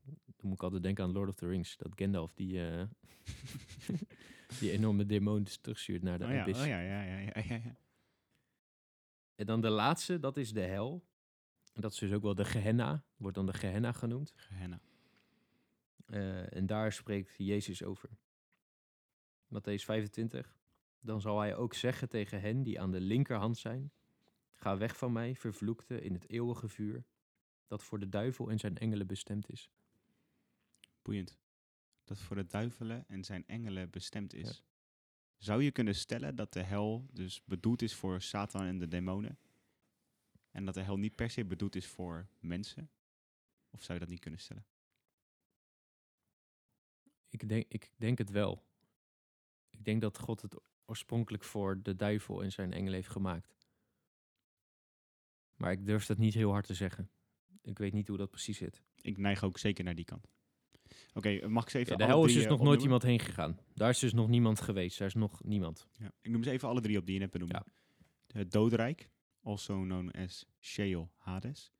[0.03, 1.77] Dan moet ik altijd denken aan Lord of the Rings.
[1.77, 2.85] Dat Gandalf die, eh,
[4.59, 6.61] die enorme demon terugstuurt naar de oh ja, abyss.
[6.61, 7.75] oh ja, ja, ja, ja, ja.
[9.39, 11.05] En dan de laatste, dat is de hel.
[11.73, 14.33] En dat is dus ook wel de Gehenna, wordt dan de Gehenna genoemd.
[14.35, 14.81] Gehenna.
[16.05, 18.09] Eh, en daar spreekt Jezus over.
[19.45, 20.55] Matthäus 25.
[20.99, 23.91] Dan zal hij ook zeggen tegen hen die aan de linkerhand zijn:
[24.53, 27.03] Ga weg van mij, vervloekte, in het eeuwige vuur,
[27.67, 29.71] dat voor de duivel en zijn engelen bestemd is.
[31.01, 31.37] Boeiend.
[32.03, 34.63] Dat voor de duivelen en zijn engelen bestemd is.
[35.39, 39.39] Zou je kunnen stellen dat de hel dus bedoeld is voor Satan en de demonen?
[40.51, 42.89] En dat de hel niet per se bedoeld is voor mensen?
[43.69, 44.65] Of zou je dat niet kunnen stellen?
[47.29, 48.63] Ik denk, ik denk het wel.
[49.69, 53.57] Ik denk dat God het oorspronkelijk voor de duivel en zijn engelen heeft gemaakt.
[55.55, 57.11] Maar ik durf dat niet heel hard te zeggen.
[57.61, 58.83] Ik weet niet hoe dat precies zit.
[58.95, 60.27] Ik neig ook zeker naar die kant.
[61.19, 63.19] Oké, mag ik ze even Ja, de hel is dus eh, nog nooit iemand heen
[63.19, 63.59] gegaan.
[63.73, 64.97] Daar is dus nog niemand geweest.
[64.97, 65.87] Daar is nog niemand.
[65.99, 66.11] Ja.
[66.21, 67.59] Ik noem ze even alle drie op die je net benoemd.
[68.27, 69.09] Het doodrijk,
[69.43, 71.73] also known as Sheol Hades.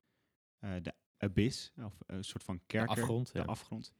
[0.60, 2.90] Eh, de abyss, of eh, een soort van kerker.
[2.90, 3.46] afgrond, De ja.
[3.46, 3.94] afgrond.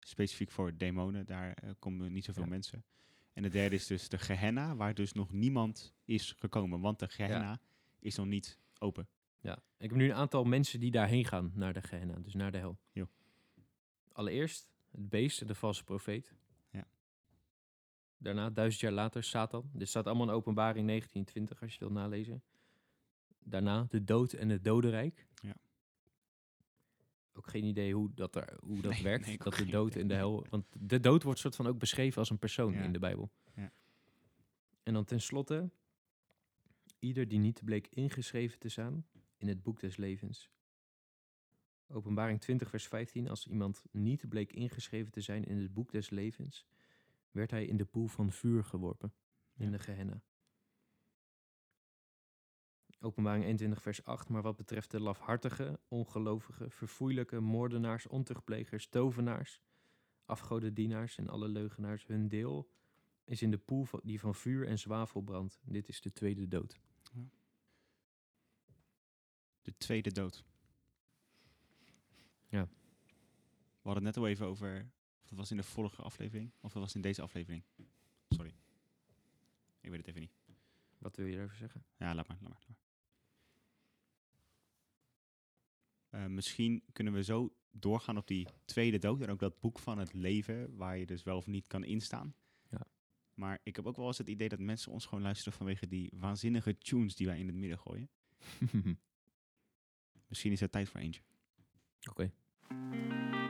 [0.00, 2.84] Specifiek voor demonen, daar eh, komen niet zoveel mensen.
[3.32, 6.80] En de derde is dus de Gehenna, waar dus nog niemand is gekomen.
[6.80, 7.60] Want de Gehenna
[7.98, 9.08] is nog niet open.
[9.40, 9.56] Ja.
[9.78, 12.58] Ik heb nu een aantal mensen die daarheen gaan naar de Gehenna, dus naar de
[12.58, 12.78] hel.
[12.92, 13.08] Jo.
[14.12, 16.34] Allereerst het beest en de valse profeet.
[16.70, 16.86] Ja.
[18.16, 19.70] Daarna, duizend jaar later, Satan.
[19.72, 22.42] Dit staat allemaal in openbaring 1920, als je het wil nalezen.
[23.38, 25.26] Daarna de dood en het dodenrijk.
[25.42, 25.56] Ja.
[27.32, 29.26] Ook geen idee hoe dat, er, hoe dat Nee, werkt.
[29.26, 30.02] nee, dat de dood idee.
[30.02, 30.46] en de hel...
[30.50, 32.82] Want de dood wordt soort van ook beschreven als een persoon Ja.
[32.82, 33.30] in de Bijbel.
[33.54, 33.72] Ja.
[34.82, 35.70] En dan tenslotte...
[36.98, 40.50] Ieder die niet bleek ingeschreven te staan in het boek des levens.
[41.92, 43.28] Openbaring 20, vers 15.
[43.28, 46.66] Als iemand niet bleek ingeschreven te zijn in het boek des levens,
[47.30, 49.12] werd hij in de poel van vuur geworpen,
[49.56, 49.70] in Ja.
[49.70, 50.22] de Gehenna.
[53.00, 54.28] Openbaring 21, vers 8.
[54.28, 59.60] Maar wat betreft de lafhartige, ongelovige, verfoeilijke, moordenaars, ontuchtplegers, tovenaars,
[60.24, 62.70] afgodendienaars en alle leugenaars, hun deel
[63.24, 65.60] is in de poel die van vuur en zwavel brandt.
[65.64, 66.80] Dit is de tweede dood.
[69.62, 70.44] De tweede dood.
[72.52, 72.68] Ja.
[73.82, 74.90] We hadden het net al even over...
[75.22, 76.52] Of dat was in de vorige aflevering?
[76.60, 77.64] Of dat was in deze aflevering?
[78.28, 78.54] Sorry.
[79.80, 80.32] Ik weet het even niet.
[80.98, 81.84] Wat wil je erover zeggen?
[81.96, 82.64] Ja, laat maar, laat maar.
[82.66, 82.80] Laat maar.
[86.20, 89.98] Eh, misschien kunnen we zo doorgaan op die tweede dood en ook dat boek van
[89.98, 92.34] het leven, waar je dus wel of niet kan instaan.
[92.70, 92.86] Ja.
[93.34, 96.12] Maar ik heb ook wel eens het idee dat mensen ons gewoon luisteren vanwege die
[96.14, 98.10] waanzinnige tunes die wij in het midden gooien.
[100.28, 101.22] Misschien is het tijd voor eentje.
[102.10, 102.32] Oké.
[102.72, 103.41] Thank you.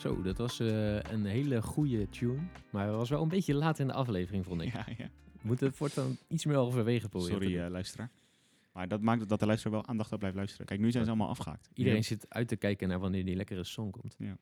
[0.00, 2.38] Zo, dat was eh, een hele goede tune.
[2.70, 4.72] Maar het was wel een beetje laat in de aflevering, vond ik.
[4.72, 5.10] Ja, ja.
[5.32, 7.42] We moeten het voortaan iets meer overwegen proberen.
[7.42, 8.10] Sorry, eh, luisteraar.
[8.72, 10.66] Maar dat maakt dat de luisteraar wel aandachtig blijft luisteren.
[10.66, 11.70] Kijk, nu zijn ze allemaal afgehaakt.
[11.74, 14.14] Iedereen zit uit te kijken naar wanneer die lekkere song komt.
[14.18, 14.38] Ja.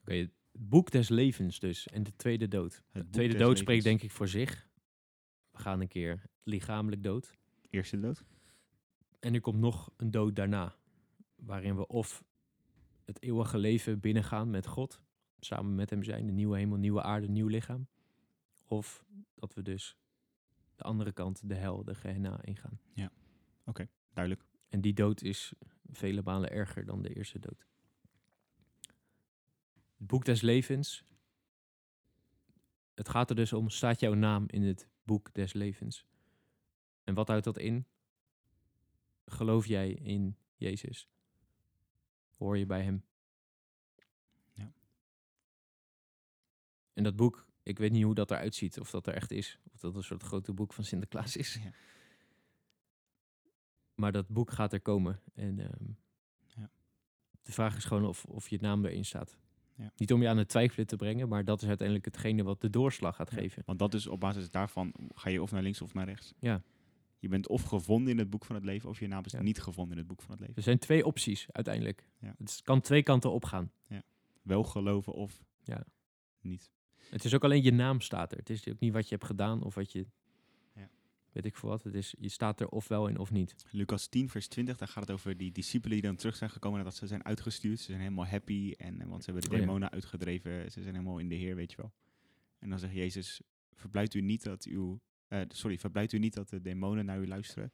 [0.00, 1.86] Oké, het boek des levens dus.
[1.86, 2.82] En de tweede dood.
[2.90, 3.60] Het De tweede dood levens.
[3.60, 4.68] spreekt denk ik voor zich.
[5.50, 7.32] We gaan een keer lichamelijk dood.
[7.70, 8.24] Eerste dood?
[9.20, 10.74] En er komt nog een dood daarna.
[11.36, 12.24] Waarin we of
[13.08, 15.02] het eeuwige leven binnengaan met God.
[15.38, 16.26] Samen met hem zijn.
[16.26, 17.86] De nieuwe hemel, nieuwe aarde, nieuw lichaam.
[18.64, 19.96] Of dat we dus
[20.76, 22.80] de andere kant, de hel, de Gehenna ingaan.
[24.12, 24.44] Duidelijk.
[24.68, 25.52] En die dood is
[25.90, 27.66] vele malen erger dan de eerste dood.
[29.96, 31.04] Het boek des levens.
[32.94, 36.06] Het gaat er dus om, staat jouw naam in het boek des levens?
[37.04, 37.86] En wat houdt dat in?
[39.26, 41.08] Geloof jij in Jezus?
[42.38, 43.04] Hoor je bij Hem?
[44.54, 44.72] Ja.
[46.92, 49.58] En dat boek, ik weet niet hoe dat eruit ziet, of dat er echt is.
[49.72, 51.54] Of dat een soort grote boek van Sinterklaas is.
[51.54, 51.70] Ja.
[53.94, 55.20] Maar dat boek gaat er komen.
[55.34, 55.84] En ehm,
[56.46, 56.70] Ja.
[57.42, 59.38] de vraag is gewoon of, of je naam erin staat.
[59.74, 59.92] Ja.
[59.96, 62.70] Niet om je aan het twijfelen te brengen, maar dat is uiteindelijk hetgene wat de
[62.70, 63.62] doorslag gaat Ja, geven.
[63.66, 66.34] Want dat is op basis daarvan ga je of naar links of naar rechts.
[66.38, 66.62] Ja.
[67.18, 69.42] Je bent of gevonden in het boek van het leven, of je naam is Ja.
[69.42, 70.56] niet gevonden in het boek van het leven.
[70.56, 72.08] Er zijn twee opties uiteindelijk.
[72.20, 72.34] Ja.
[72.38, 73.72] Het kan twee kanten opgaan.
[74.42, 75.84] Wel geloven of Ja.
[76.40, 76.70] niet.
[77.10, 78.38] Het is ook alleen je naam staat er.
[78.38, 80.06] Het is ook niet wat je hebt gedaan of wat je...
[80.74, 80.88] Ja.
[81.32, 81.82] Weet ik veel wat.
[81.82, 83.54] Het is, je staat er ofwel in of niet.
[83.70, 86.78] Lucas 10, vers 20, daar gaat het over die discipelen die dan terug zijn gekomen
[86.78, 87.78] nadat ze zijn uitgestuurd.
[87.78, 89.66] Ze zijn helemaal happy, en, eh, want ze hebben de Oh ja.
[89.66, 90.70] demonen uitgedreven.
[90.70, 91.92] Ze zijn helemaal in de Heer, weet je wel.
[92.58, 93.40] En dan zegt Jezus,
[93.74, 97.26] verblijft u niet dat uw, eh, sorry, verblijft u niet dat de demonen naar u
[97.26, 97.72] luisteren,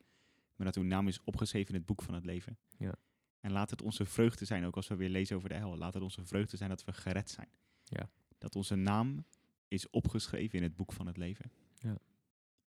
[0.57, 2.59] maar dat uw naam is opgeschreven in het boek van het leven.
[2.79, 2.95] Ja.
[3.40, 5.77] En laat het onze vreugde zijn, ook als we weer lezen over de hel.
[5.77, 7.49] Laat het onze vreugde zijn dat we gered zijn.
[7.85, 8.11] Ja.
[8.38, 9.25] Dat onze naam
[9.69, 11.51] is opgeschreven in het boek van het leven.
[11.79, 11.99] Ja.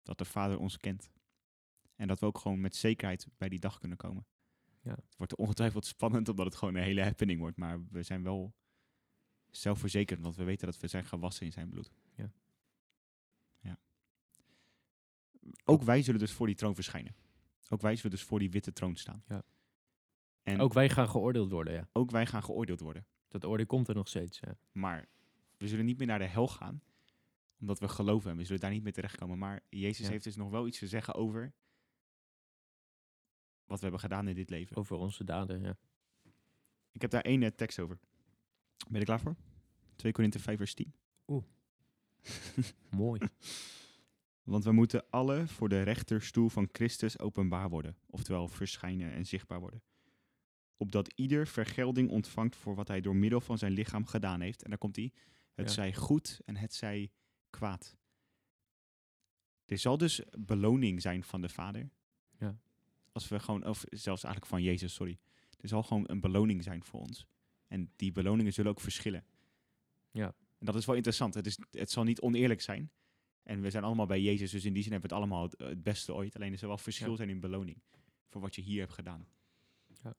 [0.04, 1.10] Dat de Vader ons kent.
[1.96, 4.26] En dat we ook gewoon met zekerheid bij die dag kunnen komen.
[4.82, 4.92] Ja.
[4.92, 7.58] Het wordt ongetwijfeld spannend, omdat het gewoon een hele happening wordt.
[7.58, 8.54] Maar we zijn wel
[9.50, 11.92] zelfverzekerd, want we weten dat we zijn gewassen in zijn bloed.
[12.16, 12.24] Ja.
[12.24, 12.32] ja.
[15.66, 17.16] Ook wij zullen dus voor die troon verschijnen.
[17.70, 19.24] Ook wij zullen dus voor die witte troon staan.
[19.28, 19.44] Ja.
[20.44, 21.90] En Ook wij gaan geoordeeld worden, ja.
[21.94, 23.06] ook wij gaan geoordeeld worden.
[23.28, 24.40] Dat oordeel komt er nog steeds.
[24.40, 24.58] Ja.
[24.72, 25.08] Maar
[25.58, 26.82] we zullen niet meer naar de hel gaan,
[27.60, 29.38] omdat we geloven en we zullen daar niet meer terechtkomen.
[29.38, 30.12] Maar Jezus Ja.
[30.12, 31.54] heeft dus nog wel iets te zeggen over
[33.66, 34.76] wat we hebben gedaan in dit leven.
[34.78, 35.78] Over onze daden, ja.
[36.92, 38.00] Ik heb daar één eh, tekst over.
[38.78, 39.36] Ben je er klaar voor?
[39.96, 40.94] 2 Korinthe 5 vers 10.
[42.90, 43.20] Mooi.
[44.48, 49.60] Want we moeten alle voor de rechterstoel van Christus openbaar worden, oftewel verschijnen en zichtbaar
[49.60, 49.82] worden.
[50.78, 54.64] Opdat ieder vergelding ontvangt voor wat hij door middel van zijn lichaam gedaan heeft.
[54.64, 55.12] En daar komt hij.
[55.54, 55.74] Het Ja.
[55.74, 57.12] zij goed en het zij
[57.50, 57.98] kwaad.
[59.66, 61.90] Er zal dus beloning zijn van de Vader.
[62.40, 62.58] Ja.
[63.12, 65.18] Als we gewoon, of zelfs eigenlijk van Jezus, sorry.
[65.60, 67.28] Er zal gewoon een beloning zijn voor ons.
[67.68, 69.26] En die beloningen zullen ook verschillen.
[70.12, 70.36] Ja.
[70.58, 71.34] En dat is wel interessant.
[71.34, 72.92] Het, is, het zal niet oneerlijk zijn.
[73.48, 75.60] En we zijn allemaal bij Jezus, dus in die zin hebben we het allemaal het,
[75.60, 76.36] het beste ooit.
[76.36, 77.16] Alleen er zal wel verschil Ja.
[77.16, 77.82] zijn in beloning
[78.30, 79.28] voor wat je hier hebt gedaan.
[80.04, 80.16] Ja.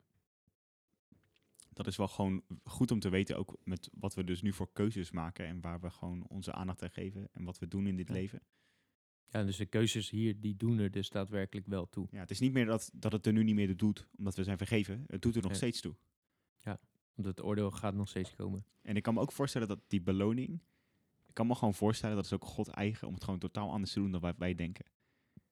[1.73, 4.73] Dat is wel gewoon goed om te weten, ook met wat we dus nu voor
[4.73, 7.97] keuzes maken en waar we gewoon onze aandacht aan geven en wat we doen in
[7.97, 8.15] dit Ja.
[8.15, 8.43] leven.
[9.27, 12.07] Ja, dus de keuzes hier, die doen er dus daadwerkelijk wel toe.
[12.11, 14.45] Ja, het is niet meer dat, dat het er nu niet meer doet, omdat we
[14.45, 15.05] zijn vergeven.
[15.07, 15.57] Het doet er nog Ja.
[15.57, 15.97] steeds toe.
[17.15, 18.65] Want het oordeel gaat nog steeds komen.
[18.83, 20.61] En ik kan me ook voorstellen dat die beloning,
[21.29, 23.93] ik kan me gewoon voorstellen dat is ook God eigen om het gewoon totaal anders
[23.93, 24.85] te doen dan wat wij denken.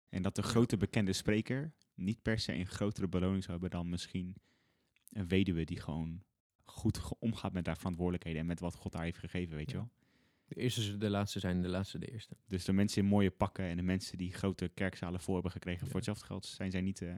[0.09, 3.89] En dat de grote bekende spreker niet per se een grotere beloning zou hebben dan
[3.89, 4.35] misschien
[5.11, 6.23] een weduwe die gewoon
[6.65, 9.91] goed omgaat met haar verantwoordelijkheden en met wat God haar heeft gegeven, weet je wel.
[10.47, 12.37] De eerste zullen de laatste zijn, de laatste de eerste.
[12.47, 15.81] Dus de mensen in mooie pakken en de mensen die grote kerkzalen voor hebben gekregen
[15.81, 15.87] Ja.
[15.87, 17.15] voor hetzelfde geld, zijn zij niet eh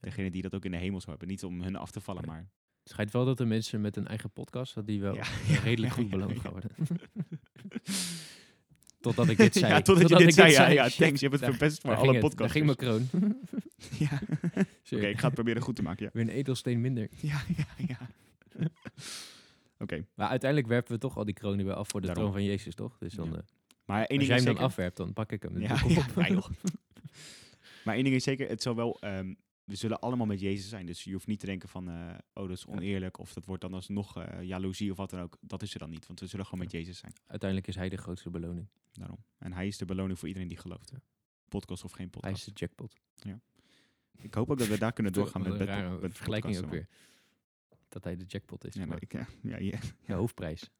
[0.00, 1.28] degene die dat ook in de hemel zou hebben.
[1.28, 2.30] Niet om hun af te vallen, Nee.
[2.30, 2.48] maar...
[2.82, 5.24] Het schijnt wel dat de mensen met een eigen podcast, dat die wel Ja.
[5.62, 6.70] redelijk goed beloond gaan worden.
[9.06, 9.72] Totdat ik dit zei.
[9.72, 10.74] Ja, totdat je ik dit zei, ja, zei.
[10.74, 13.08] ja, thanks, je hebt het verpest voor alle het, Daar ging mijn kroon.
[13.98, 14.20] Ja.
[14.92, 16.10] Oké, ik ga het proberen goed te maken, ja.
[16.12, 17.08] Weer een edelsteen minder.
[17.20, 17.98] Ja, ja, ja.
[19.78, 22.24] Oké, Maar uiteindelijk werpen we toch al die kronen weer af voor de Daarom.
[22.24, 22.98] troon van Jezus, toch?
[22.98, 23.32] Dus dan, Ja.
[23.36, 23.38] eh,
[23.84, 25.60] maar één als ding jij is hem dan afwerpt, dan pak ik hem.
[25.60, 26.06] Ja, Ja,
[27.84, 28.96] maar één ding is zeker, het zal wel...
[29.00, 29.34] ehm,
[29.66, 30.86] we zullen allemaal met Jezus zijn.
[30.86, 33.18] Dus je hoeft niet te denken van, eh, oh, dat is oneerlijk.
[33.18, 35.36] Of dat wordt dan alsnog eh jaloezie of wat dan ook.
[35.40, 37.12] Dat is er dan niet, want we zullen gewoon met Jezus zijn.
[37.26, 38.66] Uiteindelijk is hij de grootste beloning.
[38.92, 39.18] Daarom.
[39.38, 40.90] En hij is de beloning voor iedereen die gelooft.
[40.90, 41.00] Ja.
[41.48, 42.36] Podcast of geen Hij podcast.
[42.36, 42.96] is de jackpot.
[44.22, 46.88] Ik hoop ook dat we daar kunnen doorgaan met, met, met vergelijking ook weer.
[47.88, 48.74] Dat hij de jackpot is.
[48.74, 49.78] Ja, ik, ja, ja, ja.
[50.06, 50.70] de hoofdprijs.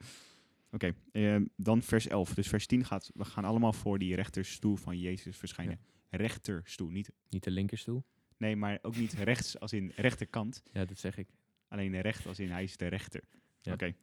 [0.71, 2.35] Oké, ehm, dan vers 11.
[2.35, 5.81] Dus vers 10 gaat, we gaan allemaal voor die rechterstoel van Jezus verschijnen.
[6.11, 8.05] Rechterstoel, niet, Niet de linkerstoel.
[8.37, 10.63] Nee, maar ook niet rechts als in rechterkant.
[10.73, 11.29] Ja, dat zeg ik.
[11.69, 13.23] Alleen recht als in hij is de rechter.
[13.61, 13.73] Ja.
[13.73, 13.95] Oké,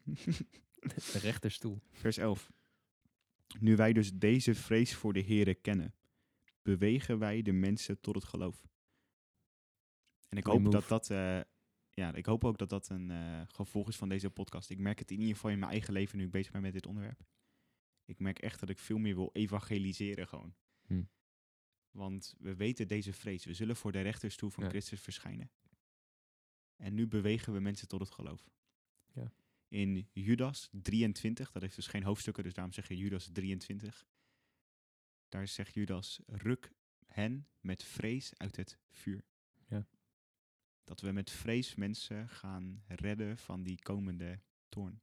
[0.85, 1.81] De rechterstoel.
[1.91, 2.51] vers 11.
[3.59, 5.93] Nu wij dus deze vrees voor de Here kennen,
[6.61, 8.67] bewegen wij de mensen tot het geloof.
[10.29, 11.39] En ik hoop dat dat, eh,
[11.89, 14.69] ja, ik hoop ook dat dat een eh, gevolg is van deze podcast.
[14.69, 16.73] Ik merk het in ieder geval in mijn eigen leven nu ik bezig ben met
[16.73, 17.23] dit onderwerp.
[18.05, 20.53] Ik merk echt dat ik veel meer wil evangeliseren gewoon.
[20.85, 21.03] Hm.
[21.93, 23.45] Want we weten deze vrees.
[23.45, 24.69] We zullen voor de rechterstoel van Ja.
[24.69, 25.51] Christus verschijnen.
[26.75, 28.49] En nu bewegen we mensen tot het geloof.
[29.13, 29.31] Ja.
[29.67, 34.07] In Judas 23, dat heeft dus geen hoofdstukken, dus daarom zeg je Judas 23.
[35.29, 36.71] Daar zegt Judas, ruk
[37.05, 39.25] hen met vrees uit het vuur.
[39.67, 39.87] Ja.
[40.83, 45.01] Dat we met vrees mensen gaan redden van die komende toorn.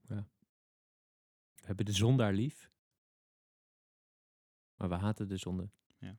[0.00, 0.24] We
[1.68, 2.71] hebben de zondaar lief.
[4.82, 5.70] Maar we haten de zonde.
[5.98, 6.18] En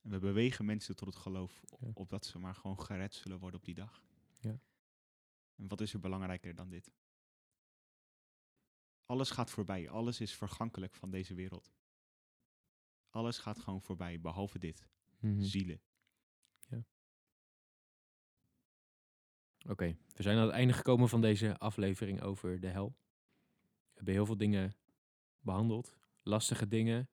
[0.00, 1.90] we bewegen mensen tot het geloof, o- Ja.
[1.94, 4.02] opdat ze maar gewoon gered zullen worden op die dag.
[4.40, 4.60] Ja.
[5.56, 6.92] En wat is er belangrijker dan dit?
[9.04, 11.72] Alles gaat voorbij, alles is vergankelijk van deze wereld.
[13.10, 14.86] Alles gaat gewoon voorbij, behalve dit,
[15.18, 15.40] Mhm.
[15.42, 15.80] zielen.
[19.68, 22.96] Oké, we zijn aan het einde gekomen van deze aflevering over de hel.
[23.62, 24.74] We hebben heel veel dingen
[25.40, 25.96] behandeld.
[26.26, 27.08] Lastige dingen.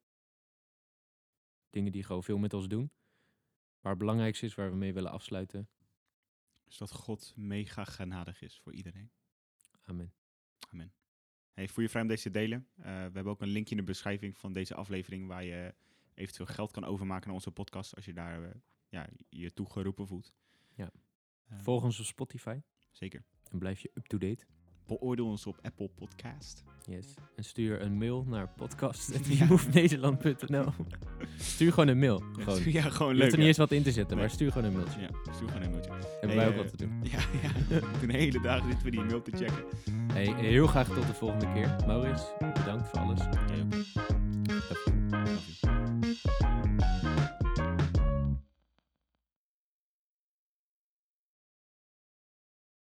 [1.69, 2.91] Dingen die gewoon veel met ons doen.
[3.79, 5.69] Maar het belangrijkste is waar we mee willen afsluiten.
[6.63, 9.11] Dus dat God mega genadig is voor iedereen.
[9.81, 10.13] Amen.
[10.69, 10.93] Amen.
[11.51, 12.67] Hey, voel je vrij om deze te delen?
[12.75, 15.75] Eh, we hebben ook een linkje in de beschrijving van deze aflevering waar je
[16.13, 18.55] eventueel geld kan overmaken naar onze podcast als je daar eh,
[18.87, 20.33] ja, je toe geroepen voelt.
[20.73, 20.91] Ja.
[21.45, 22.59] Eh, Volg ons op Spotify
[22.91, 23.23] Zeker.
[23.49, 24.45] en blijf je up-to-date.
[24.87, 26.63] Beoordeel ons op Apple Podcast.
[26.85, 27.13] Yes.
[27.35, 28.51] En stuur een mail naar Ja.
[28.55, 30.65] podcast.nederland.nl
[31.39, 32.23] Stuur gewoon een mail.
[32.39, 32.63] Gewoon.
[32.63, 33.31] Je Ja, gewoon hoeft leuk.
[33.31, 33.45] er niet ja.
[33.47, 34.25] eens wat in te zetten, Nee.
[34.25, 34.99] maar stuur gewoon een mailtje.
[35.01, 35.91] Ja, stuur gewoon een mailtje.
[35.91, 37.01] Hebben Hey, wij ook eh, wat te doen.
[37.11, 37.51] Ja, ja.
[38.07, 39.63] de hele dag zitten we die mail te checken.
[40.13, 41.75] Hey, heel graag tot de volgende keer.
[41.87, 43.19] Maurits, bedankt voor alles.
[43.47, 43.65] Jij